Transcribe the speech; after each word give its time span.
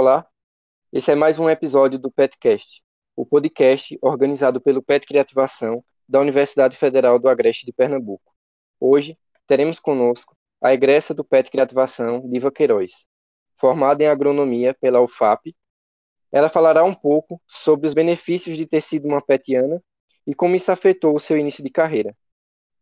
Olá, 0.00 0.26
esse 0.90 1.12
é 1.12 1.14
mais 1.14 1.38
um 1.38 1.50
episódio 1.50 1.98
do 1.98 2.10
PetCast, 2.10 2.82
o 3.14 3.26
podcast 3.26 3.98
organizado 4.00 4.58
pelo 4.58 4.82
Pet 4.82 5.06
Criativação 5.06 5.84
da 6.08 6.18
Universidade 6.18 6.74
Federal 6.74 7.18
do 7.18 7.28
Agreste 7.28 7.66
de 7.66 7.72
Pernambuco. 7.74 8.34
Hoje 8.80 9.18
teremos 9.46 9.78
conosco 9.78 10.34
a 10.58 10.72
egressa 10.72 11.12
do 11.12 11.22
Pet 11.22 11.50
Criativação, 11.50 12.26
Diva 12.30 12.50
Queiroz, 12.50 13.04
formada 13.56 14.02
em 14.02 14.06
agronomia 14.06 14.72
pela 14.72 15.02
UFAP. 15.02 15.54
Ela 16.32 16.48
falará 16.48 16.82
um 16.82 16.94
pouco 16.94 17.38
sobre 17.46 17.86
os 17.86 17.92
benefícios 17.92 18.56
de 18.56 18.64
ter 18.64 18.80
sido 18.80 19.06
uma 19.06 19.20
petiana 19.20 19.84
e 20.26 20.34
como 20.34 20.56
isso 20.56 20.72
afetou 20.72 21.14
o 21.14 21.20
seu 21.20 21.36
início 21.36 21.62
de 21.62 21.68
carreira. 21.68 22.16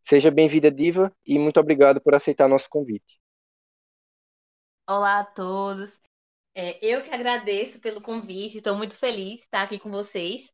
Seja 0.04 0.30
bem-vinda, 0.30 0.70
Diva, 0.70 1.12
e 1.26 1.36
muito 1.36 1.58
obrigado 1.58 2.00
por 2.00 2.14
aceitar 2.14 2.46
nosso 2.46 2.70
convite. 2.70 3.20
Olá 4.86 5.18
a 5.18 5.24
todos. 5.24 6.00
É, 6.60 6.76
eu 6.84 7.00
que 7.02 7.10
agradeço 7.10 7.78
pelo 7.78 8.02
convite, 8.02 8.58
estou 8.58 8.74
muito 8.74 8.96
feliz 8.96 9.36
de 9.36 9.42
estar 9.42 9.62
aqui 9.62 9.78
com 9.78 9.92
vocês. 9.92 10.52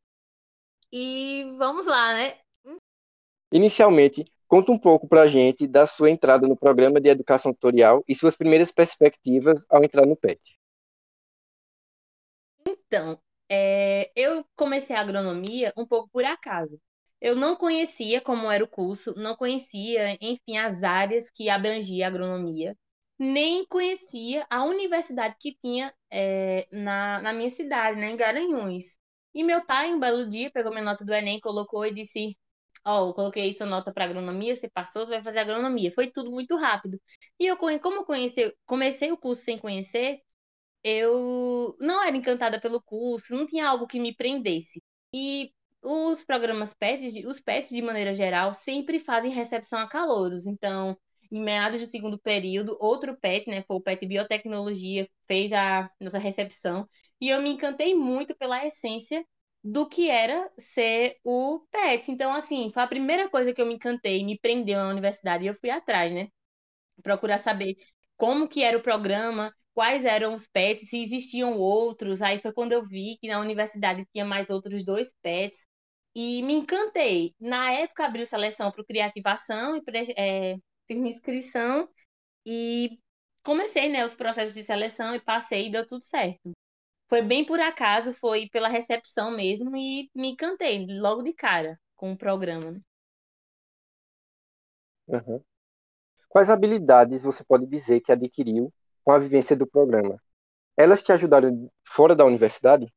E 0.92 1.50
vamos 1.56 1.86
lá, 1.86 2.12
né? 2.12 2.38
Inicialmente, 3.50 4.22
conta 4.46 4.70
um 4.70 4.78
pouco 4.78 5.08
para 5.08 5.22
a 5.22 5.26
gente 5.26 5.66
da 5.66 5.86
sua 5.86 6.10
entrada 6.10 6.46
no 6.46 6.58
programa 6.58 7.00
de 7.00 7.08
educação 7.08 7.54
tutorial 7.54 8.04
e 8.06 8.14
suas 8.14 8.36
primeiras 8.36 8.70
perspectivas 8.70 9.64
ao 9.66 9.82
entrar 9.82 10.04
no 10.04 10.14
PET. 10.14 10.58
Então, 12.66 13.18
é, 13.48 14.12
eu 14.14 14.44
comecei 14.54 14.94
a 14.94 15.00
agronomia 15.00 15.72
um 15.74 15.86
pouco 15.86 16.10
por 16.12 16.26
acaso. 16.26 16.78
Eu 17.18 17.34
não 17.34 17.56
conhecia 17.56 18.20
como 18.20 18.50
era 18.50 18.62
o 18.62 18.68
curso, 18.68 19.14
não 19.16 19.34
conhecia, 19.34 20.18
enfim, 20.20 20.58
as 20.58 20.82
áreas 20.82 21.30
que 21.30 21.48
abrangia 21.48 22.04
a 22.04 22.08
agronomia 22.08 22.76
nem 23.18 23.66
conhecia 23.66 24.46
a 24.50 24.64
universidade 24.64 25.36
que 25.38 25.56
tinha 25.62 25.94
é, 26.10 26.66
na, 26.72 27.20
na 27.22 27.32
minha 27.32 27.50
cidade, 27.50 28.00
né, 28.00 28.10
em 28.10 28.16
Garanhuns. 28.16 28.98
E 29.34 29.42
meu 29.42 29.64
pai, 29.64 29.92
um 29.92 30.00
belo 30.00 30.28
dia, 30.28 30.50
pegou 30.50 30.72
minha 30.72 30.84
nota 30.84 31.04
do 31.04 31.12
Enem, 31.12 31.40
colocou 31.40 31.84
e 31.86 31.92
disse: 31.94 32.36
Ó, 32.84 33.08
oh, 33.10 33.14
coloquei 33.14 33.52
sua 33.54 33.66
nota 33.66 33.92
para 33.92 34.04
agronomia, 34.04 34.54
você 34.54 34.68
passou, 34.68 35.04
você 35.04 35.12
vai 35.12 35.22
fazer 35.22 35.40
agronomia. 35.40 35.92
Foi 35.92 36.10
tudo 36.10 36.30
muito 36.30 36.56
rápido. 36.56 37.00
E 37.38 37.46
eu, 37.46 37.56
como 37.56 37.70
eu 37.96 38.04
conheci, 38.04 38.54
comecei 38.66 39.10
o 39.12 39.16
curso 39.18 39.42
sem 39.42 39.58
conhecer, 39.58 40.20
eu 40.84 41.76
não 41.80 42.02
era 42.04 42.16
encantada 42.16 42.60
pelo 42.60 42.82
curso, 42.82 43.34
não 43.34 43.46
tinha 43.46 43.66
algo 43.68 43.86
que 43.86 43.98
me 43.98 44.14
prendesse. 44.14 44.82
E 45.14 45.52
os 45.82 46.24
programas 46.24 46.74
PETs, 46.74 47.24
os 47.26 47.40
PETs 47.40 47.70
de 47.70 47.82
maneira 47.82 48.14
geral, 48.14 48.52
sempre 48.52 49.00
fazem 49.00 49.30
recepção 49.32 49.78
a 49.80 49.88
calouros. 49.88 50.46
Então, 50.46 50.96
em 51.30 51.42
meados 51.42 51.80
do 51.80 51.86
segundo 51.86 52.18
período, 52.18 52.76
outro 52.80 53.16
PET, 53.16 53.48
né, 53.50 53.62
foi 53.66 53.76
o 53.76 53.80
PET 53.80 54.06
Biotecnologia, 54.06 55.08
fez 55.26 55.52
a 55.52 55.90
nossa 56.00 56.18
recepção, 56.18 56.88
e 57.20 57.28
eu 57.28 57.40
me 57.42 57.50
encantei 57.50 57.94
muito 57.94 58.36
pela 58.36 58.64
essência 58.66 59.24
do 59.62 59.88
que 59.88 60.10
era 60.10 60.50
ser 60.58 61.16
o 61.24 61.60
PET. 61.70 62.10
Então, 62.10 62.32
assim, 62.34 62.70
foi 62.72 62.82
a 62.82 62.86
primeira 62.86 63.28
coisa 63.30 63.52
que 63.54 63.60
eu 63.62 63.66
me 63.66 63.74
encantei, 63.74 64.24
me 64.24 64.38
prendeu 64.38 64.78
na 64.78 64.90
universidade, 64.90 65.44
e 65.44 65.46
eu 65.48 65.54
fui 65.60 65.70
atrás, 65.70 66.12
né, 66.12 66.28
procurar 67.02 67.38
saber 67.38 67.76
como 68.16 68.48
que 68.48 68.62
era 68.62 68.78
o 68.78 68.82
programa, 68.82 69.52
quais 69.74 70.04
eram 70.04 70.34
os 70.34 70.46
PETs, 70.46 70.88
se 70.88 71.02
existiam 71.02 71.58
outros, 71.58 72.22
aí 72.22 72.40
foi 72.40 72.52
quando 72.52 72.72
eu 72.72 72.84
vi 72.84 73.18
que 73.20 73.28
na 73.28 73.40
universidade 73.40 74.06
tinha 74.12 74.24
mais 74.24 74.48
outros 74.50 74.84
dois 74.84 75.12
PETs, 75.22 75.66
e 76.14 76.42
me 76.42 76.54
encantei. 76.54 77.34
Na 77.40 77.72
época 77.72 78.04
abriu 78.04 78.26
seleção 78.26 78.70
para 78.70 78.82
o 78.82 78.84
Criativação 78.84 79.76
e 79.76 79.82
é, 80.16 80.56
fiz 80.86 80.98
minha 80.98 81.10
inscrição 81.10 81.88
e 82.46 82.98
comecei, 83.42 83.88
né, 83.90 84.04
os 84.04 84.14
processos 84.14 84.54
de 84.54 84.64
seleção 84.64 85.14
e 85.14 85.20
passei 85.20 85.68
e 85.68 85.72
deu 85.72 85.86
tudo 85.86 86.04
certo. 86.06 86.52
Foi 87.08 87.22
bem 87.22 87.44
por 87.44 87.60
acaso, 87.60 88.14
foi 88.14 88.48
pela 88.48 88.68
recepção 88.68 89.30
mesmo 89.36 89.76
e 89.76 90.10
me 90.14 90.30
encantei 90.30 90.86
logo 90.86 91.22
de 91.22 91.32
cara 91.32 91.78
com 91.94 92.12
o 92.12 92.18
programa. 92.18 92.80
Uhum. 95.06 95.42
Quais 96.28 96.50
habilidades 96.50 97.22
você 97.22 97.44
pode 97.44 97.66
dizer 97.66 98.00
que 98.00 98.12
adquiriu 98.12 98.72
com 99.04 99.12
a 99.12 99.18
vivência 99.18 99.54
do 99.56 99.66
programa? 99.66 100.20
Elas 100.76 101.02
te 101.02 101.12
ajudaram 101.12 101.70
fora 101.84 102.16
da 102.16 102.24
universidade? 102.24 102.92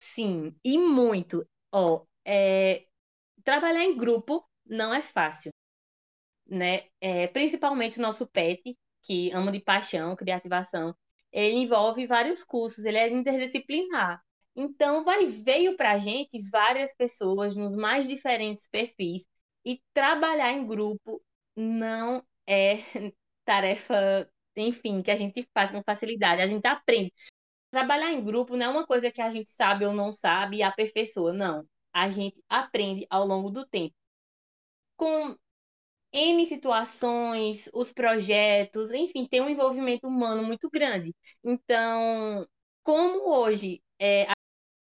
Sim, 0.00 0.54
e 0.64 0.76
muito. 0.78 1.46
Ó, 1.72 2.04
é, 2.24 2.87
trabalhar 3.48 3.82
em 3.82 3.96
grupo 3.96 4.46
não 4.66 4.92
é 4.92 5.00
fácil, 5.00 5.50
né? 6.46 6.82
É, 7.00 7.26
principalmente 7.28 7.98
o 7.98 8.02
nosso 8.02 8.26
PET, 8.26 8.76
que 9.02 9.30
ama 9.32 9.50
de 9.50 9.58
paixão, 9.58 10.14
criativação, 10.14 10.94
ele 11.32 11.56
envolve 11.56 12.06
vários 12.06 12.44
cursos, 12.44 12.84
ele 12.84 12.98
é 12.98 13.10
interdisciplinar. 13.10 14.22
Então, 14.54 15.02
vai 15.02 15.26
veio 15.28 15.76
para 15.78 15.92
a 15.92 15.98
gente 15.98 16.42
várias 16.50 16.94
pessoas 16.94 17.56
nos 17.56 17.74
mais 17.74 18.06
diferentes 18.06 18.68
perfis 18.68 19.26
e 19.64 19.80
trabalhar 19.94 20.52
em 20.52 20.66
grupo 20.66 21.22
não 21.56 22.22
é 22.46 22.80
tarefa, 23.46 24.30
enfim, 24.56 25.00
que 25.02 25.10
a 25.10 25.16
gente 25.16 25.48
faz 25.54 25.70
com 25.70 25.82
facilidade. 25.82 26.42
A 26.42 26.46
gente 26.46 26.66
aprende. 26.66 27.14
Trabalhar 27.70 28.12
em 28.12 28.22
grupo 28.24 28.56
não 28.56 28.66
é 28.66 28.68
uma 28.68 28.86
coisa 28.86 29.10
que 29.10 29.22
a 29.22 29.30
gente 29.30 29.50
sabe 29.50 29.86
ou 29.86 29.94
não 29.94 30.12
sabe 30.12 30.58
e 30.58 30.62
aperfeiçoa, 30.62 31.32
não 31.32 31.66
a 31.98 32.10
gente 32.10 32.42
aprende 32.48 33.06
ao 33.10 33.26
longo 33.26 33.50
do 33.50 33.66
tempo. 33.66 33.94
Com 34.96 35.36
N 36.12 36.46
situações, 36.46 37.68
os 37.74 37.92
projetos, 37.92 38.92
enfim, 38.92 39.26
tem 39.26 39.40
um 39.40 39.48
envolvimento 39.48 40.06
humano 40.08 40.42
muito 40.44 40.70
grande. 40.70 41.14
Então, 41.44 42.46
como 42.82 43.30
hoje 43.30 43.82
é, 44.00 44.26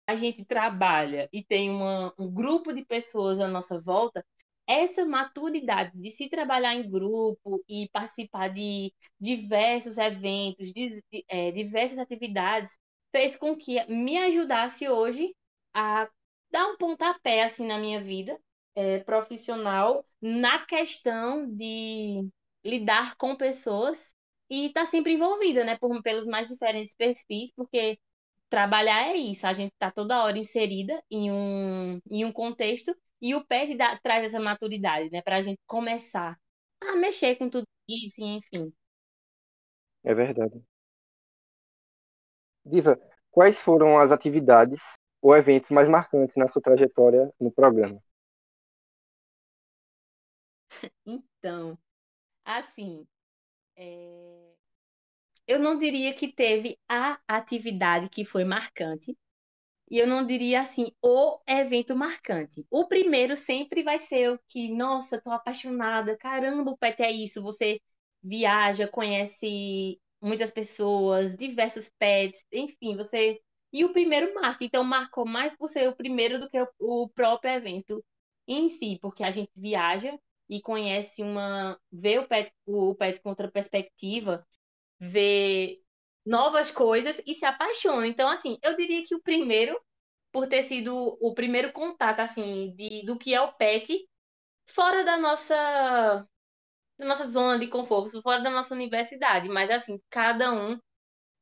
a, 0.07 0.15
gente 0.15 0.45
trabalha 0.45 1.29
e 1.33 1.43
tem 1.43 1.69
uma, 1.69 2.13
um 2.19 2.31
grupo 2.31 2.73
de 2.73 2.85
pessoas 2.85 3.39
à 3.39 3.47
nossa 3.47 3.79
volta, 3.79 4.25
essa 4.67 5.05
maturidade 5.05 5.91
de 5.99 6.11
se 6.11 6.29
trabalhar 6.29 6.75
em 6.75 6.89
grupo 6.89 7.63
e 7.69 7.89
participar 7.93 8.49
de 8.49 8.93
diversos 9.19 9.97
eventos, 9.97 10.73
de, 10.73 11.01
de, 11.11 11.25
é, 11.29 11.51
diversas 11.51 11.99
atividades, 11.99 12.71
fez 13.11 13.35
com 13.37 13.55
que 13.57 13.83
me 13.87 14.17
ajudasse 14.17 14.89
hoje 14.89 15.35
a 15.73 16.09
dar 16.55 16.67
um 16.67 16.77
pontapé 16.77 17.43
assim 17.43 17.67
na 17.67 17.77
minha 17.77 17.99
vida 18.01 18.39
é, 18.75 18.99
profissional 18.99 20.05
na 20.21 20.65
questão 20.65 21.45
de 21.53 22.29
lidar 22.63 23.17
com 23.17 23.35
pessoas 23.35 24.15
e 24.49 24.67
estar 24.67 24.85
tá 24.85 24.85
sempre 24.85 25.13
envolvida, 25.13 25.65
né, 25.65 25.77
por, 25.77 26.01
pelos 26.01 26.25
mais 26.25 26.47
diferentes 26.47 26.95
perfis, 26.95 27.51
porque 27.53 27.99
trabalhar 28.49 29.09
é 29.09 29.17
isso, 29.17 29.45
a 29.45 29.51
gente 29.51 29.73
está 29.73 29.91
toda 29.91 30.23
hora 30.23 30.37
inserida 30.37 31.03
em 31.11 31.29
um, 31.29 31.99
em 32.09 32.23
um 32.23 32.31
contexto 32.31 32.95
e 33.21 33.35
o 33.35 33.45
PEV 33.45 33.75
dá, 33.75 33.99
traz 33.99 34.27
essa 34.27 34.39
maturidade, 34.39 35.09
né, 35.11 35.21
para 35.21 35.35
a 35.35 35.41
gente 35.41 35.59
começar 35.67 36.39
a 36.81 36.95
mexer 36.95 37.35
com 37.35 37.49
tudo 37.49 37.67
isso, 37.85 38.23
enfim. 38.23 38.71
É 40.05 40.13
verdade. 40.13 40.63
Diva, 42.63 42.97
quais 43.29 43.59
foram 43.61 43.99
as 43.99 44.11
atividades 44.11 44.79
ou 45.25 45.35
eventos 45.35 45.71
mais 45.71 45.89
marcantes 45.89 46.35
na 46.37 46.47
sua 46.47 46.61
trajetória 46.61 47.33
no 47.39 47.51
programa? 47.51 47.99
Então, 51.05 51.77
assim, 52.45 53.07
é... 53.77 54.53
eu 55.47 55.59
não 55.59 55.79
diria 55.79 56.13
que 56.13 56.31
teve 56.33 56.79
a 56.87 57.19
atividade 57.27 58.09
que 58.09 58.25
foi 58.25 58.43
marcante, 58.45 59.17
e 59.89 59.97
eu 59.99 60.07
não 60.07 60.25
diria 60.25 60.61
assim, 60.61 60.91
o 61.03 61.39
evento 61.47 61.95
marcante. 61.95 62.65
O 62.71 62.87
primeiro 62.87 63.35
sempre 63.35 63.83
vai 63.83 63.99
ser 63.99 64.31
o 64.31 64.39
que, 64.47 64.69
nossa, 64.73 65.21
tô 65.21 65.31
apaixonada, 65.31 66.17
caramba, 66.17 66.71
o 66.71 66.77
PET 66.77 67.01
é 67.03 67.11
isso, 67.11 67.41
você 67.41 67.81
viaja, 68.23 68.87
conhece 68.87 69.99
muitas 70.21 70.51
pessoas, 70.51 71.35
diversos 71.35 71.89
pets, 71.99 72.39
enfim, 72.51 72.95
você 72.97 73.39
e 73.75 73.83
o 73.83 73.91
primeiro 73.91 74.33
marca. 74.33 74.63
Então, 74.63 74.85
marcou 74.85 75.25
mais 75.25 75.53
por 75.55 75.67
ser 75.67 75.89
o 75.89 75.95
primeiro 75.95 76.39
do 76.39 76.49
que 76.49 76.57
o, 76.79 77.09
próprio 77.09 77.51
evento 77.51 78.01
em 78.47 78.69
si, 78.69 78.97
porque 79.01 79.21
a 79.21 79.31
gente 79.31 79.51
viaja 79.53 80.17
e 80.49 80.61
conhece 80.61 81.21
uma. 81.21 81.77
vê 81.91 82.17
o 82.19 82.25
pet, 82.25 82.53
o 82.65 82.95
pet 82.95 83.19
com 83.21 83.29
outra 83.29 83.51
perspectiva, 83.51 84.47
vê 84.97 85.81
novas 86.25 86.71
coisas 86.71 87.21
e 87.27 87.35
se 87.35 87.45
apaixona. 87.45 88.07
Então, 88.07 88.29
assim, 88.29 88.57
eu 88.63 88.77
diria 88.77 89.03
que 89.05 89.13
o 89.13 89.21
primeiro, 89.21 89.77
por 90.31 90.47
ter 90.47 90.63
sido 90.63 91.17
o 91.19 91.33
primeiro 91.33 91.73
contato, 91.73 92.21
assim, 92.21 92.73
de, 92.77 93.03
do 93.05 93.17
que 93.17 93.33
é 93.33 93.41
o 93.41 93.53
pet, 93.53 94.07
fora 94.67 95.03
da 95.03 95.17
nossa 95.17 96.25
da 96.97 97.05
nossa 97.05 97.27
zona 97.27 97.59
de 97.59 97.67
conforto, 97.67 98.21
fora 98.21 98.41
da 98.41 98.49
nossa 98.49 98.73
universidade, 98.73 99.49
mas 99.49 99.69
assim, 99.69 99.99
cada 100.09 100.53
um 100.53 100.79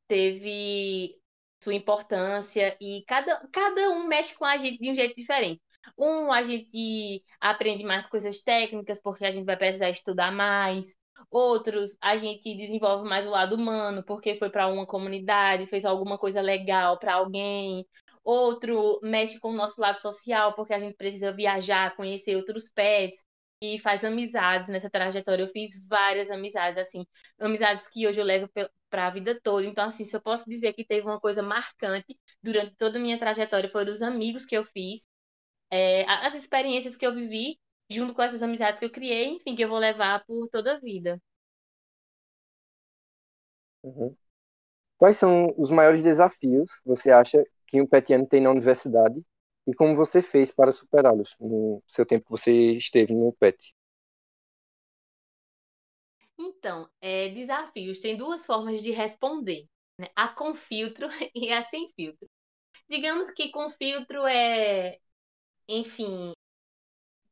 teve 0.08 1.16
sua 1.64 1.74
importância 1.74 2.76
e 2.80 3.02
cada, 3.06 3.48
cada 3.52 3.90
um 3.90 4.06
mexe 4.06 4.36
com 4.36 4.44
a 4.44 4.56
gente 4.56 4.78
de 4.78 4.90
um 4.90 4.94
jeito 4.94 5.16
diferente. 5.16 5.60
Um, 5.98 6.32
a 6.32 6.42
gente 6.42 7.22
aprende 7.40 7.84
mais 7.84 8.06
coisas 8.06 8.40
técnicas 8.40 9.00
porque 9.00 9.24
a 9.24 9.30
gente 9.30 9.44
vai 9.44 9.56
precisar 9.56 9.90
estudar 9.90 10.30
mais. 10.30 10.94
Outros 11.30 11.96
a 12.00 12.16
gente 12.16 12.54
desenvolve 12.56 13.08
mais 13.08 13.26
o 13.26 13.30
lado 13.30 13.56
humano, 13.56 14.04
porque 14.04 14.36
foi 14.36 14.50
para 14.50 14.68
uma 14.68 14.86
comunidade, 14.86 15.66
fez 15.66 15.84
alguma 15.84 16.18
coisa 16.18 16.40
legal 16.40 16.98
para 16.98 17.14
alguém. 17.14 17.86
Outro 18.22 18.98
mexe 19.02 19.38
com 19.38 19.50
o 19.50 19.56
nosso 19.56 19.80
lado 19.80 20.00
social, 20.00 20.54
porque 20.54 20.74
a 20.74 20.78
gente 20.78 20.96
precisa 20.96 21.32
viajar, 21.32 21.94
conhecer 21.96 22.36
outros 22.36 22.70
pets 22.70 23.18
e 23.60 23.78
faz 23.78 24.04
amizades 24.04 24.70
nessa 24.70 24.90
trajetória. 24.90 25.42
Eu 25.42 25.48
fiz 25.48 25.78
várias 25.86 26.30
amizades, 26.30 26.78
assim, 26.78 27.06
amizades 27.38 27.88
que 27.88 28.06
hoje 28.06 28.20
eu 28.20 28.24
levo 28.24 28.48
para 28.94 29.08
a 29.08 29.10
vida 29.10 29.36
toda. 29.42 29.66
Então, 29.66 29.86
assim, 29.86 30.04
se 30.04 30.14
eu 30.14 30.20
posso 30.22 30.48
dizer 30.48 30.72
que 30.72 30.84
teve 30.84 31.04
uma 31.04 31.18
coisa 31.18 31.42
marcante 31.42 32.16
durante 32.40 32.76
toda 32.76 32.96
a 32.96 33.02
minha 33.02 33.18
trajetória, 33.18 33.68
foram 33.68 33.92
os 33.92 34.02
amigos 34.02 34.46
que 34.46 34.56
eu 34.56 34.64
fiz, 34.66 35.08
é, 35.68 36.04
as 36.08 36.34
experiências 36.34 36.96
que 36.96 37.04
eu 37.04 37.12
vivi 37.12 37.58
junto 37.90 38.14
com 38.14 38.22
essas 38.22 38.40
amizades 38.40 38.78
que 38.78 38.84
eu 38.84 38.92
criei, 38.92 39.30
enfim, 39.30 39.56
que 39.56 39.64
eu 39.64 39.68
vou 39.68 39.78
levar 39.78 40.24
por 40.26 40.48
toda 40.48 40.76
a 40.76 40.78
vida. 40.78 41.20
Uhum. 43.82 44.14
Quais 44.96 45.16
são 45.16 45.52
os 45.58 45.70
maiores 45.70 46.00
desafios 46.00 46.80
você 46.84 47.10
acha 47.10 47.44
que 47.66 47.82
um 47.82 47.86
petiano 47.86 48.26
tem 48.28 48.40
na 48.40 48.50
universidade 48.50 49.20
e 49.66 49.74
como 49.74 49.96
você 49.96 50.22
fez 50.22 50.52
para 50.52 50.70
superá-los 50.70 51.34
no 51.40 51.82
seu 51.88 52.06
tempo 52.06 52.26
que 52.26 52.30
você 52.30 52.52
esteve 52.74 53.12
no 53.12 53.32
PET? 53.32 53.74
Então, 56.44 56.88
é, 57.00 57.28
desafios 57.30 58.00
tem 58.00 58.16
duas 58.16 58.44
formas 58.44 58.82
de 58.82 58.90
responder, 58.90 59.66
né? 59.98 60.08
A 60.14 60.28
com 60.28 60.54
filtro 60.54 61.08
e 61.34 61.52
a 61.52 61.62
sem 61.62 61.90
filtro. 61.94 62.28
Digamos 62.88 63.30
que 63.30 63.50
com 63.50 63.70
filtro 63.70 64.26
é, 64.26 64.98
enfim, 65.68 66.32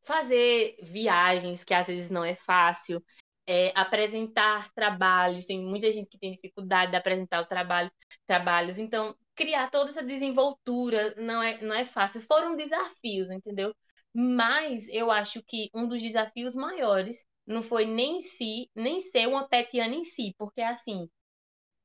fazer 0.04 0.76
viagens, 0.82 1.64
que 1.64 1.74
às 1.74 1.86
vezes 1.86 2.10
não 2.10 2.24
é 2.24 2.34
fácil, 2.34 3.04
é, 3.46 3.72
apresentar 3.74 4.72
trabalhos, 4.72 5.46
tem 5.46 5.60
muita 5.60 5.90
gente 5.90 6.08
que 6.08 6.18
tem 6.18 6.32
dificuldade 6.32 6.92
de 6.92 6.96
apresentar 6.96 7.40
o 7.42 7.46
trabalho, 7.46 7.90
trabalhos, 8.26 8.78
então 8.78 9.14
criar 9.34 9.70
toda 9.70 9.90
essa 9.90 10.02
desenvoltura 10.02 11.14
não 11.16 11.42
é, 11.42 11.60
não 11.62 11.74
é 11.74 11.84
fácil. 11.84 12.20
Foram 12.22 12.56
desafios, 12.56 13.30
entendeu? 13.30 13.74
Mas 14.14 14.88
eu 14.88 15.10
acho 15.10 15.42
que 15.42 15.70
um 15.74 15.88
dos 15.88 16.00
desafios 16.02 16.54
maiores 16.54 17.24
não 17.46 17.62
foi 17.62 17.86
nem 17.86 18.20
si, 18.20 18.70
nem 18.74 19.00
ser 19.00 19.26
uma 19.28 19.48
petiana 19.48 19.94
em 19.94 20.04
si, 20.04 20.34
porque 20.38 20.60
assim, 20.60 21.08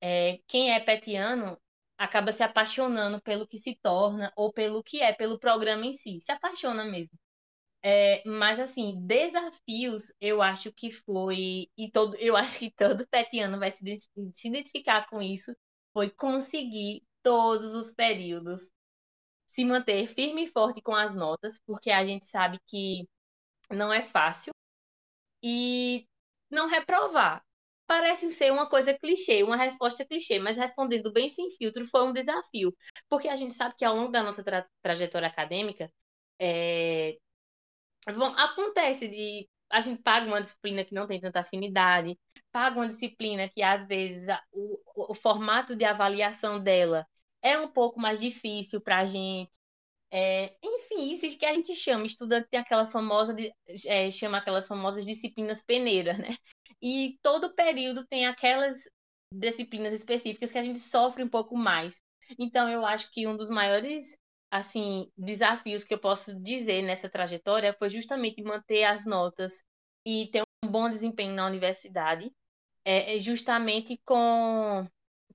é, 0.01 0.39
quem 0.48 0.74
é 0.74 0.80
petiano 0.80 1.59
acaba 1.98 2.31
se 2.31 2.44
apaixonando 2.44 3.21
pelo 3.21 3.48
que 3.48 3.57
se 3.57 3.75
torna 3.81 4.31
ou 4.36 4.54
pelo 4.54 4.83
que 4.83 5.01
é, 5.01 5.13
pelo 5.13 5.39
programa 5.39 5.86
em 5.86 5.94
si, 5.94 6.19
se 6.21 6.31
apaixona 6.31 6.86
mesmo. 6.86 7.18
É, 7.83 8.24
mas 8.27 8.59
assim, 8.59 9.00
desafios 9.06 10.13
eu 10.19 10.42
acho 10.42 10.74
que 10.74 10.92
foi, 10.92 11.69
e 11.77 11.92
todo, 11.92 12.15
eu 12.18 12.36
acho 12.38 12.60
que 12.60 12.71
todo 12.71 13.07
petiano 13.07 13.60
vai 13.60 13.71
se, 13.71 13.83
se 14.33 14.48
identificar 14.48 15.07
com 15.10 15.21
isso, 15.21 15.56
foi 15.94 16.10
conseguir 16.12 17.03
todos 17.24 17.74
os 17.75 17.94
períodos 17.94 18.62
se 19.45 19.65
manter 19.65 20.07
firme 20.07 20.44
e 20.45 20.48
forte 20.48 20.81
com 20.81 20.95
as 20.95 21.15
notas, 21.15 21.60
porque 21.65 21.92
a 21.92 22.06
gente 22.06 22.25
sabe 22.27 22.60
que 22.68 23.07
não 23.71 23.94
é 23.94 24.03
fácil, 24.03 24.53
e 25.47 26.07
não 26.51 26.67
reprovar. 26.67 27.44
Parece 27.85 28.31
ser 28.33 28.51
uma 28.51 28.69
coisa 28.69 28.94
clichê, 28.97 29.44
uma 29.44 29.55
resposta 29.55 30.05
clichê, 30.05 30.39
mas 30.39 30.57
respondendo 30.57 31.11
bem 31.13 31.29
sem 31.29 31.49
filtro 31.51 31.85
foi 31.88 32.03
um 32.03 32.13
desafio, 32.13 32.75
porque 33.09 33.29
a 33.29 33.35
gente 33.38 33.53
sabe 33.53 33.75
que 33.77 33.85
ao 33.85 33.95
longo 33.95 34.11
da 34.11 34.23
nossa 34.23 34.44
tra 34.44 34.67
trajetória 34.81 35.27
acadêmica, 35.27 35.91
é, 36.39 37.17
Bom, 38.15 38.33
acontece 38.38 39.07
de 39.09 39.49
a 39.69 39.81
gente 39.81 40.01
paga 40.01 40.25
uma 40.27 40.41
disciplina 40.41 40.83
que 40.85 40.94
não 40.94 41.05
tem 41.05 41.19
tanta 41.19 41.41
afinidade, 41.41 42.17
paga 42.51 42.77
uma 42.77 42.88
disciplina 42.88 43.50
que 43.50 43.61
às 43.61 43.85
vezes 43.85 44.29
a, 44.29 44.41
o, 44.51 45.11
o 45.11 45.13
formato 45.13 45.75
de 45.75 45.83
avaliação 45.83 46.61
dela 46.61 47.05
é 47.41 47.57
um 47.59 47.67
pouco 47.67 48.00
mais 48.00 48.19
difícil 48.21 48.79
para 48.81 49.00
a 49.00 49.05
gente. 49.05 49.51
É, 50.12 50.56
enfim, 50.63 51.12
isso 51.12 51.38
que 51.38 51.45
a 51.45 51.54
gente 51.54 51.75
chama, 51.75 52.06
estudante 52.06 52.48
tem 52.50 52.59
aquela 52.59 52.88
famosa, 52.88 53.36
é, 53.86 54.09
chama 54.09 54.38
aquelas 54.38 54.68
famosas 54.68 55.06
disciplinas 55.06 55.62
peneiras, 55.62 56.18
né? 56.18 56.30
E 56.81 57.18
todo 57.21 57.56
período 57.56 58.06
tem 58.07 58.25
aquelas 58.27 58.83
disciplinas 59.33 59.92
específicas 59.92 60.51
que 60.51 60.57
a 60.57 60.63
gente 60.63 60.80
sofre 60.80 61.24
um 61.24 61.30
pouco 61.30 61.57
mais. 61.57 62.01
Então, 62.39 62.69
eu 62.69 62.86
acho 62.86 63.12
que 63.12 63.27
um 63.27 63.36
dos 63.36 63.50
maiores 63.50 64.18
assim, 64.50 65.12
desafios 65.18 65.83
que 65.83 65.94
eu 65.94 66.00
posso 66.00 66.33
dizer 66.42 66.81
nessa 66.81 67.10
trajetória 67.10 67.74
foi 67.77 67.89
justamente 67.89 68.42
manter 68.42 68.83
as 68.86 69.06
notas 69.06 69.63
e 70.06 70.30
ter 70.31 70.44
um 70.63 70.69
bom 70.69 70.89
desempenho 70.89 71.33
na 71.33 71.45
universidade, 71.45 72.31
é, 72.86 73.15
é, 73.15 73.19
justamente 73.19 74.00
com 74.06 74.88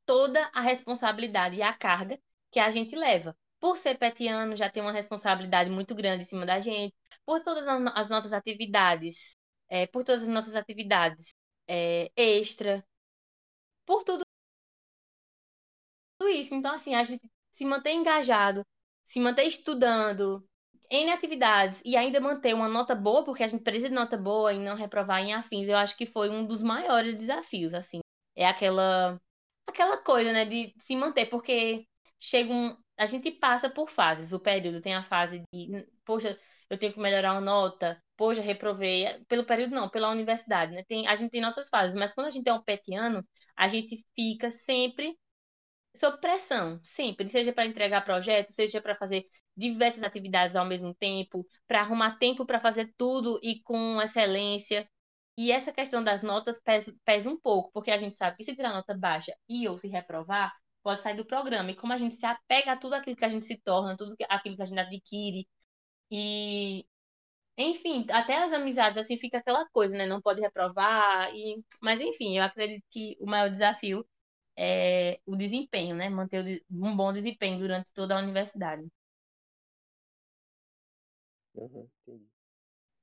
toda 0.06 0.50
a 0.54 0.60
responsabilidade 0.60 1.56
e 1.56 1.62
a 1.62 1.72
carga 1.72 2.18
que 2.50 2.58
a 2.58 2.70
gente 2.70 2.96
leva. 2.96 3.36
Por 3.62 3.78
ser 3.78 3.96
petiano, 3.98 4.56
já 4.56 4.68
tem 4.70 4.82
uma 4.84 4.92
responsabilidade 4.92 5.70
muito 5.70 5.94
grande 5.94 6.24
em 6.24 6.28
cima 6.28 6.46
da 6.46 6.60
gente, 6.60 6.94
por 7.26 7.42
todas 7.42 7.66
as 7.68 8.10
nossas 8.10 8.34
atividades, 8.34 9.36
é, 9.70 9.86
por 9.86 10.04
todas 10.04 10.24
as 10.24 10.28
nossas 10.28 10.56
atividades 10.56 11.34
é, 11.68 12.10
extra, 12.16 12.84
por 13.86 14.02
tudo 14.04 14.24
isso. 16.28 16.54
Então, 16.54 16.74
assim, 16.74 16.94
a 16.94 17.02
gente 17.02 17.22
se 17.52 17.64
manter 17.64 17.92
engajado, 17.92 18.64
se 19.04 19.20
manter 19.20 19.44
estudando 19.44 20.44
em 20.90 21.10
atividades 21.10 21.80
e 21.84 21.96
ainda 21.96 22.20
manter 22.20 22.54
uma 22.54 22.68
nota 22.68 22.94
boa, 22.94 23.24
porque 23.24 23.42
a 23.42 23.48
gente 23.48 23.62
precisa 23.62 23.88
de 23.88 23.94
nota 23.94 24.16
boa 24.16 24.52
e 24.52 24.58
não 24.58 24.76
reprovar 24.76 25.20
em 25.22 25.32
afins, 25.34 25.68
eu 25.68 25.76
acho 25.76 25.96
que 25.96 26.06
foi 26.06 26.28
um 26.30 26.46
dos 26.46 26.62
maiores 26.62 27.14
desafios, 27.14 27.74
assim. 27.74 28.00
É 28.36 28.46
aquela 28.46 29.20
aquela 29.66 29.96
coisa, 29.98 30.32
né, 30.32 30.44
de 30.44 30.74
se 30.78 30.94
manter, 30.96 31.26
porque 31.26 31.86
chega 32.20 32.52
um 32.52 32.76
a 32.96 33.06
gente 33.06 33.30
passa 33.32 33.70
por 33.70 33.90
fases, 33.90 34.32
o 34.32 34.40
período 34.40 34.80
tem 34.80 34.94
a 34.94 35.02
fase 35.02 35.42
de, 35.52 35.86
poxa, 36.04 36.38
eu 36.70 36.78
tenho 36.78 36.92
que 36.92 37.00
melhorar 37.00 37.32
uma 37.32 37.40
nota, 37.40 38.02
poxa, 38.16 38.40
reprovei, 38.40 39.06
pelo 39.28 39.44
período 39.44 39.74
não, 39.74 39.88
pela 39.88 40.10
universidade, 40.10 40.74
né? 40.74 40.84
Tem, 40.84 41.06
a 41.06 41.14
gente 41.14 41.30
tem 41.30 41.40
nossas 41.40 41.68
fases, 41.68 41.94
mas 41.94 42.12
quando 42.14 42.28
a 42.28 42.30
gente 42.30 42.48
é 42.48 42.52
um 42.52 42.62
petiano, 42.62 43.26
a 43.56 43.68
gente 43.68 44.04
fica 44.14 44.50
sempre 44.50 45.18
sob 45.94 46.18
pressão, 46.20 46.80
sempre, 46.82 47.28
seja 47.28 47.52
para 47.52 47.66
entregar 47.66 48.04
projetos, 48.04 48.54
seja 48.54 48.80
para 48.80 48.94
fazer 48.94 49.24
diversas 49.56 50.02
atividades 50.02 50.56
ao 50.56 50.64
mesmo 50.64 50.94
tempo, 50.94 51.46
para 51.66 51.80
arrumar 51.80 52.18
tempo 52.18 52.46
para 52.46 52.60
fazer 52.60 52.92
tudo 52.96 53.38
e 53.42 53.60
com 53.62 54.00
excelência. 54.00 54.88
E 55.36 55.50
essa 55.52 55.72
questão 55.72 56.02
das 56.04 56.22
notas 56.22 56.60
pesa, 56.62 56.94
pesa 57.04 57.28
um 57.30 57.38
pouco, 57.40 57.70
porque 57.72 57.90
a 57.90 57.98
gente 57.98 58.14
sabe 58.14 58.36
que 58.36 58.44
se 58.44 58.54
tirar 58.54 58.72
nota 58.72 58.96
baixa 58.96 59.34
e 59.48 59.68
ou 59.68 59.78
se 59.78 59.88
reprovar, 59.88 60.52
pode 60.82 61.00
sair 61.00 61.16
do 61.16 61.24
programa. 61.26 61.70
E 61.70 61.76
como 61.76 61.92
a 61.92 61.98
gente 61.98 62.14
se 62.16 62.26
apega 62.26 62.72
a 62.72 62.76
tudo 62.76 62.94
aquilo 62.94 63.16
que 63.16 63.24
a 63.24 63.28
gente 63.28 63.46
se 63.46 63.58
torna, 63.58 63.96
tudo 63.96 64.14
aquilo 64.28 64.56
que 64.56 64.62
a 64.62 64.66
gente 64.66 64.78
adquire, 64.80 65.48
e 66.10 66.86
enfim, 67.58 68.06
até 68.10 68.42
as 68.42 68.52
amizades 68.52 68.98
assim 68.98 69.18
fica 69.18 69.38
aquela 69.38 69.66
coisa, 69.70 69.96
né? 69.96 70.06
Não 70.06 70.20
pode 70.22 70.40
reprovar 70.40 71.30
e 71.34 71.62
mas 71.82 72.00
enfim, 72.00 72.38
eu 72.38 72.44
acredito 72.44 72.84
que 72.90 73.16
o 73.20 73.26
maior 73.26 73.50
desafio 73.50 74.06
é, 74.56 75.20
o 75.26 75.36
desempenho, 75.36 75.96
né? 75.96 76.08
Manter 76.10 76.62
um 76.70 76.96
bom 76.96 77.12
desempenho 77.12 77.58
durante 77.58 77.92
toda 77.94 78.16
a 78.16 78.22
universidade. 78.22 78.86
Uhum, 81.54 81.88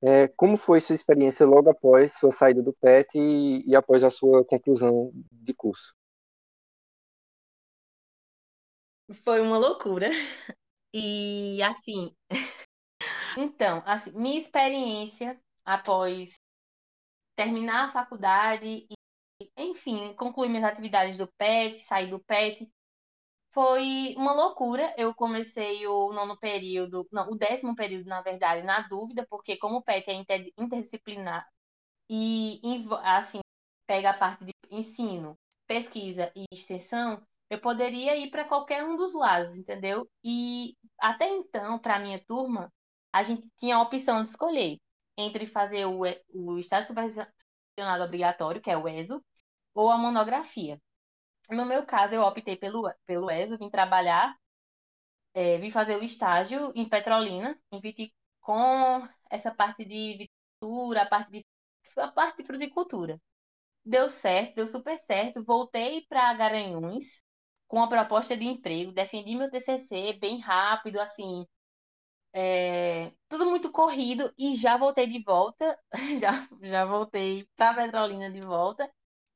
é, 0.01 0.27
como 0.29 0.55
foi 0.55 0.79
sua 0.79 0.95
experiência 0.95 1.45
logo 1.45 1.69
após 1.69 2.13
sua 2.13 2.31
saída 2.31 2.63
do 2.63 2.73
PET 2.73 3.17
e, 3.17 3.63
e 3.67 3.75
após 3.75 4.03
a 4.03 4.09
sua 4.09 4.45
conclusão 4.45 5.11
de 5.31 5.53
curso? 5.53 5.93
Foi 9.23 9.41
uma 9.41 9.57
loucura. 9.57 10.09
E 10.91 11.61
assim, 11.61 12.15
então, 13.37 13.83
assim, 13.85 14.11
minha 14.11 14.35
experiência 14.35 15.39
após 15.63 16.39
terminar 17.35 17.85
a 17.85 17.91
faculdade 17.91 18.87
enfim, 19.57 20.13
concluí 20.15 20.49
minhas 20.49 20.63
atividades 20.63 21.17
do 21.17 21.27
PET, 21.27 21.77
saí 21.79 22.09
do 22.09 22.19
PET. 22.19 22.69
Foi 23.51 24.15
uma 24.17 24.33
loucura. 24.33 24.93
Eu 24.97 25.13
comecei 25.15 25.87
o 25.87 26.13
nono 26.13 26.37
período, 26.39 27.07
não, 27.11 27.31
o 27.31 27.35
décimo 27.35 27.75
período, 27.75 28.07
na 28.07 28.21
verdade, 28.21 28.63
na 28.63 28.81
dúvida, 28.81 29.25
porque 29.29 29.57
como 29.57 29.77
o 29.77 29.83
PET 29.83 30.09
é 30.09 30.13
inter, 30.13 30.53
interdisciplinar 30.57 31.47
e, 32.09 32.61
assim, 33.03 33.39
pega 33.87 34.11
a 34.11 34.17
parte 34.17 34.45
de 34.45 34.53
ensino, 34.71 35.37
pesquisa 35.67 36.31
e 36.35 36.45
extensão, 36.53 37.21
eu 37.49 37.59
poderia 37.59 38.15
ir 38.17 38.29
para 38.31 38.45
qualquer 38.45 38.83
um 38.83 38.95
dos 38.97 39.13
lados, 39.13 39.57
entendeu? 39.57 40.09
E 40.23 40.75
até 40.99 41.27
então, 41.27 41.79
para 41.79 41.99
minha 41.99 42.23
turma, 42.25 42.71
a 43.11 43.23
gente 43.23 43.49
tinha 43.57 43.75
a 43.77 43.81
opção 43.81 44.21
de 44.23 44.29
escolher 44.29 44.77
entre 45.17 45.45
fazer 45.45 45.85
o, 45.85 46.01
o 46.33 46.59
estágio 46.59 46.87
supervisionado 46.87 48.03
obrigatório, 48.03 48.61
que 48.61 48.69
é 48.71 48.77
o 48.77 48.87
ESO, 48.87 49.23
ou 49.73 49.89
a 49.89 49.97
monografia. 49.97 50.79
No 51.49 51.65
meu 51.65 51.85
caso, 51.85 52.15
eu 52.15 52.21
optei 52.23 52.57
pelo, 52.57 52.91
pelo 53.05 53.31
ESO, 53.31 53.57
vim 53.57 53.69
trabalhar, 53.69 54.35
é, 55.33 55.57
vim 55.57 55.69
fazer 55.71 55.97
o 55.97 56.03
estágio 56.03 56.71
em 56.75 56.87
Petrolina, 56.87 57.59
em 57.71 57.81
com 58.41 59.07
essa 59.29 59.53
parte 59.53 59.85
de 59.85 60.17
viticultura, 60.17 61.03
a 61.03 61.05
parte 61.05 61.31
de, 61.31 61.45
a 61.97 62.07
parte 62.11 62.37
de 62.37 62.45
fruticultura. 62.45 63.21
deu 63.85 64.09
certo, 64.09 64.55
deu 64.55 64.67
super 64.67 64.97
certo. 64.99 65.43
Voltei 65.43 66.05
para 66.09 66.33
Garanhuns 66.35 67.23
com 67.69 67.83
a 67.83 67.87
proposta 67.87 68.35
de 68.35 68.45
emprego, 68.45 68.91
defendi 68.91 69.35
meu 69.35 69.49
TCC 69.51 70.13
bem 70.19 70.39
rápido, 70.39 70.99
assim, 70.99 71.45
é, 72.33 73.11
tudo 73.29 73.45
muito 73.47 73.71
corrido 73.71 74.33
e 74.37 74.55
já 74.55 74.77
voltei 74.77 75.07
de 75.07 75.21
volta, 75.23 75.77
já, 76.19 76.31
já 76.63 76.85
voltei 76.85 77.47
para 77.55 77.75
Petrolina 77.75 78.31
de 78.31 78.41
volta. 78.41 78.91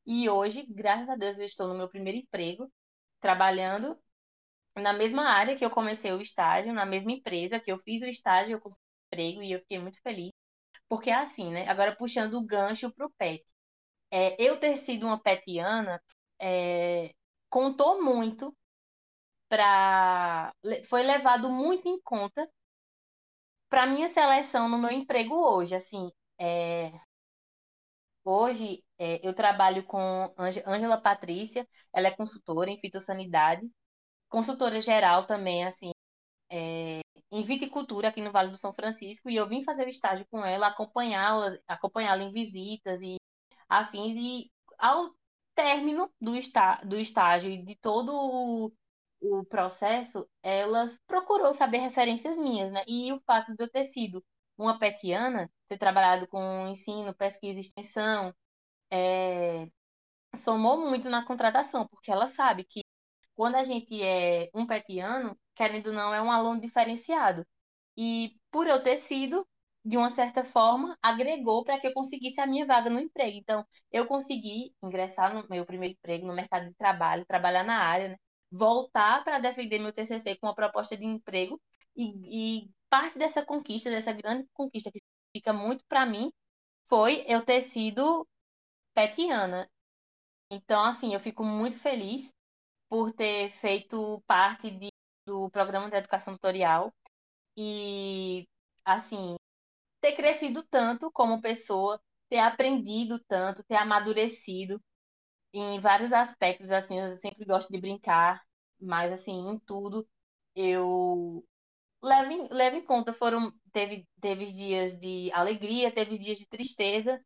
E 0.06 0.30
hoje, 0.30 0.66
graças 0.70 1.10
a 1.10 1.16
Deus, 1.16 1.40
eu 1.40 1.46
estou 1.46 1.68
no 1.68 1.76
meu 1.78 1.90
primeiro 1.90 2.20
emprego, 2.20 2.72
trabalhando 3.22 3.98
na 4.78 4.94
mesma 4.94 5.24
área 5.30 5.56
que 5.56 5.66
eu 5.66 5.70
comecei 5.70 6.12
o 6.12 6.22
estágio, 6.22 6.74
na 6.74 6.86
mesma 6.86 7.12
empresa 7.12 7.60
que 7.60 7.72
eu 7.72 7.80
fiz 7.80 8.02
o 8.02 8.08
estágio, 8.08 8.54
eu 8.54 8.62
consegui 8.62 8.82
emprego 9.08 9.44
e 9.44 9.52
eu 9.52 9.60
fiquei 9.60 9.80
muito 9.80 10.02
feliz. 10.02 10.32
Porque 10.90 11.10
é 11.12 11.16
assim, 11.16 11.52
né? 11.52 11.68
Agora 11.70 11.96
puxando 11.96 12.36
o 12.36 12.46
gancho 12.46 12.92
pro 12.94 13.12
pet. 13.18 13.44
É, 14.12 14.36
eu 14.42 14.60
ter 14.60 14.76
sido 14.78 15.06
uma 15.08 15.22
petiana 15.22 16.02
é, 16.42 17.14
contou 17.54 18.04
muito 18.04 18.52
para 19.48 20.52
foi 20.90 21.04
levado 21.04 21.52
muito 21.52 21.88
em 21.88 22.02
conta 22.02 22.50
para 23.70 23.86
minha 23.86 24.08
seleção 24.08 24.68
no 24.68 24.80
meu 24.80 24.90
emprego 24.90 25.36
hoje, 25.36 25.76
assim, 25.76 26.10
é, 26.40 26.92
hoje 28.24 28.84
é, 28.98 29.20
eu 29.28 29.36
trabalho 29.36 29.84
com 29.86 30.34
Ângela 30.66 31.00
Patrícia, 31.00 31.68
ela 31.94 32.08
é 32.08 32.12
consultora 32.12 32.72
em 32.72 32.80
fitossanidade, 32.80 33.70
consultora 34.30 34.82
geral 34.82 35.28
também, 35.28 35.64
assim, 35.66 35.92
é, 36.52 37.02
em 37.32 37.44
viticultura 37.44 38.10
aqui 38.10 38.22
no 38.22 38.32
Vale 38.32 38.52
do 38.52 38.58
São 38.58 38.74
Francisco, 38.74 39.30
e 39.30 39.36
eu 39.36 39.48
vim 39.48 39.64
fazer 39.64 39.86
o 39.86 39.90
estágio 39.90 40.26
com 40.32 40.46
ela, 40.46 40.68
acompanhá-la, 40.68 41.58
acompanhá-la 41.68 42.24
em 42.24 42.32
visitas 42.32 43.02
e 43.02 43.18
afins, 43.70 44.16
e 44.16 44.52
ao 44.80 45.14
término 45.56 46.12
do, 46.20 46.36
está, 46.36 46.78
do 46.82 46.98
estágio 47.00 47.52
e 47.52 47.64
de 47.64 47.76
todo 47.76 48.12
o, 48.14 48.72
o 49.22 49.46
processo, 49.46 50.28
ela 50.42 50.86
procurou 51.08 51.54
saber 51.54 51.80
referências 51.80 52.38
minhas, 52.38 52.72
né? 52.72 52.84
E 52.88 53.12
o 53.14 53.22
fato 53.22 53.56
de 53.56 53.64
eu 53.64 53.70
ter 53.70 53.84
sido 53.86 54.24
uma 54.58 54.78
petiana, 54.80 55.52
ter 55.68 55.78
trabalhado 55.78 56.28
com 56.28 56.68
ensino, 56.68 57.16
pesquisa 57.16 57.60
e 57.60 57.62
extensão, 57.62 58.34
é, 58.92 59.68
somou 60.36 60.78
muito 60.90 61.10
na 61.10 61.26
contratação, 61.26 61.88
porque 61.88 62.12
ela 62.12 62.28
sabe 62.28 62.64
que 62.66 62.82
quando 63.36 63.56
a 63.56 63.64
gente 63.64 64.02
é 64.04 64.50
um 64.54 64.66
petiano, 64.68 65.38
querendo 65.56 65.88
ou 65.88 65.94
não, 65.94 66.14
é 66.14 66.22
um 66.22 66.32
aluno 66.32 66.62
diferenciado. 66.62 67.46
E 67.98 68.36
por 68.52 68.68
eu 68.68 68.82
ter 68.84 68.98
sido, 68.98 69.48
de 69.86 69.98
uma 69.98 70.10
certa 70.10 70.44
forma, 70.44 70.98
agregou 71.02 71.64
para 71.64 71.80
que 71.80 71.88
eu 71.88 71.94
conseguisse 71.94 72.40
a 72.40 72.48
minha 72.48 72.66
vaga 72.66 72.90
no 72.90 73.00
emprego. 73.00 73.38
Então, 73.38 73.66
eu 73.92 74.06
consegui 74.06 74.74
ingressar 74.84 75.34
no 75.34 75.48
meu 75.50 75.66
primeiro 75.66 75.96
emprego 75.96 76.26
no 76.28 76.34
mercado 76.34 76.68
de 76.70 76.76
trabalho, 76.76 77.26
trabalhar 77.26 77.64
na 77.64 77.80
área, 77.80 78.10
né? 78.10 78.18
voltar 78.52 79.24
para 79.24 79.40
defender 79.40 79.80
meu 79.80 79.92
TCC 79.92 80.38
com 80.38 80.48
uma 80.48 80.56
proposta 80.56 80.96
de 80.96 81.06
emprego 81.06 81.60
e, 81.96 82.62
e 82.66 82.72
parte 82.90 83.18
dessa 83.18 83.44
conquista, 83.46 83.90
dessa 83.90 84.14
grande 84.14 84.48
conquista 84.54 84.92
que 84.92 85.00
fica 85.36 85.52
muito 85.52 85.84
para 85.88 86.06
mim, 86.06 86.32
foi 86.86 87.26
eu 87.28 87.44
ter 87.44 87.62
sido 87.62 88.28
petiana. 88.94 89.70
Então, 90.52 90.84
assim, 90.86 91.14
eu 91.14 91.20
fico 91.20 91.44
muito 91.44 91.80
feliz 91.80 92.32
por 92.90 93.12
ter 93.14 93.52
feito 93.52 94.24
parte 94.28 94.70
de, 94.72 94.90
do 95.26 95.50
programa 95.50 95.90
de 95.90 95.98
educação 95.98 96.36
tutorial 96.36 96.94
e, 97.58 98.48
assim, 98.86 99.36
ter 100.04 100.14
crescido 100.16 100.64
tanto 100.70 101.12
como 101.12 101.42
pessoa, 101.42 102.02
ter 102.30 102.40
aprendido 102.40 103.20
tanto, 103.28 103.64
ter 103.66 103.78
amadurecido 103.78 104.84
em 105.54 105.80
vários 105.80 106.14
aspectos, 106.14 106.72
assim, 106.72 107.00
eu 107.00 107.18
sempre 107.18 107.46
gosto 107.46 107.72
de 107.72 107.80
brincar, 107.80 108.42
mas, 108.82 109.12
assim, 109.14 109.34
em 109.52 109.60
tudo, 109.60 110.08
eu 110.56 111.46
levo 112.04 112.32
em, 112.32 112.50
em 112.80 112.86
conta, 112.86 113.14
foram, 113.14 113.52
teve, 113.74 114.08
teve 114.22 114.46
dias 114.48 114.98
de 115.00 115.32
alegria, 115.34 115.92
teve 115.94 116.18
dias 116.18 116.40
de 116.40 116.48
tristeza 116.48 117.20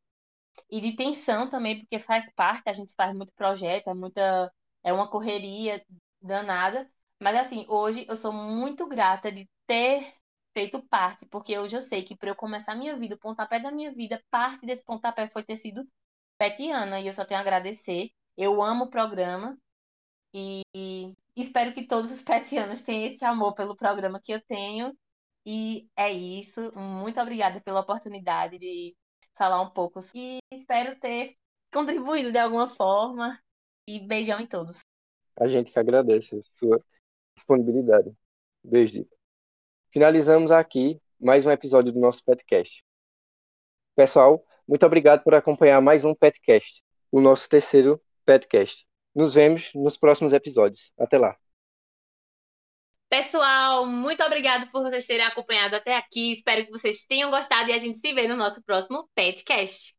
e 0.70 0.82
de 0.82 0.96
tensão 0.96 1.50
também, 1.50 1.80
porque 1.80 2.00
faz 2.00 2.32
parte, 2.34 2.70
a 2.70 2.74
gente 2.74 2.94
faz 2.96 3.16
muito 3.16 3.34
projeto, 3.36 3.90
é 3.90 3.94
muita 3.94 4.52
é 4.84 4.94
uma 4.94 5.10
correria 5.10 5.84
danada. 6.22 6.90
Mas 7.22 7.36
assim, 7.38 7.66
hoje 7.70 8.06
eu 8.10 8.16
sou 8.18 8.32
muito 8.34 8.88
grata 8.88 9.32
de 9.32 9.50
ter 9.68 10.14
feito 10.58 10.82
parte, 10.82 11.24
porque 11.28 11.56
hoje 11.56 11.78
eu 11.78 11.82
sei 11.82 12.02
que 12.02 12.16
para 12.16 12.32
eu 12.32 12.36
começar 12.36 12.72
a 12.72 12.76
minha 12.76 12.98
vida, 12.98 13.14
o 13.14 13.20
pontapé 13.20 13.60
da 13.60 13.72
minha 13.72 13.92
vida, 13.92 14.24
parte 14.32 14.66
desse 14.66 14.84
pontapé 14.84 15.30
foi 15.30 15.44
ter 15.44 15.56
sido 15.56 15.88
petiana, 16.36 17.00
e 17.00 17.06
eu 17.06 17.14
só 17.14 17.24
tenho 17.24 17.38
a 17.38 17.42
agradecer. 17.42 18.10
Eu 18.36 18.60
amo 18.64 18.86
o 18.86 18.90
programa 18.90 19.56
e 20.34 20.64
espero 21.36 21.74
que 21.74 21.86
todos 21.86 22.12
os 22.12 22.22
petianos 22.26 22.82
tenham 22.82 23.06
esse 23.06 23.24
amor 23.24 23.54
pelo 23.54 23.76
programa 23.76 24.20
que 24.20 24.32
eu 24.32 24.42
tenho. 24.42 24.98
E 25.46 25.88
é 25.96 26.12
isso. 26.12 26.72
Muito 26.76 27.22
obrigada 27.22 27.62
pela 27.62 27.82
oportunidade 27.82 28.58
de 28.58 28.96
falar 29.36 29.62
um 29.62 29.70
pouco. 29.70 30.00
E 30.16 30.40
espero 30.52 31.00
ter 31.00 31.36
contribuído 31.72 32.32
de 32.32 32.40
alguma 32.40 32.68
forma 32.68 33.40
e 33.88 34.00
beijão 34.00 34.40
em 34.40 34.48
todos. 34.48 34.80
A 35.40 35.48
gente 35.48 35.72
que 35.72 35.78
agradece 35.78 36.36
a 36.36 36.42
sua 36.42 36.84
disponibilidade. 37.36 38.12
Beijo. 38.64 39.06
Finalizamos 39.98 40.52
aqui 40.52 41.02
mais 41.20 41.48
um 41.48 41.50
episódio 41.50 41.92
do 41.92 42.00
nosso 42.00 42.24
podcast. 42.24 42.86
Pessoal, 43.96 44.46
muito 44.68 44.86
obrigado 44.86 45.24
por 45.24 45.34
acompanhar 45.34 45.82
mais 45.82 46.06
um 46.06 46.14
podcast, 46.14 46.84
o 47.12 47.20
nosso 47.20 47.50
terceiro 47.50 48.00
podcast. 48.24 48.86
Nos 49.16 49.34
vemos 49.34 49.72
nos 49.74 49.98
próximos 49.98 50.34
episódios. 50.34 50.92
Até 51.00 51.18
lá. 51.18 51.36
Pessoal, 53.10 53.88
muito 53.88 54.22
obrigado 54.22 54.70
por 54.70 54.84
vocês 54.84 55.08
terem 55.08 55.26
acompanhado 55.26 55.76
até 55.76 55.98
aqui. 55.98 56.32
Espero 56.32 56.64
que 56.64 56.72
vocês 56.72 57.04
tenham 57.08 57.32
gostado 57.32 57.68
e 57.72 57.74
a 57.74 57.80
gente 57.80 57.98
se 57.98 58.14
vê 58.14 58.28
no 58.28 58.38
nosso 58.38 58.62
próximo 58.64 59.10
podcast. 59.16 59.97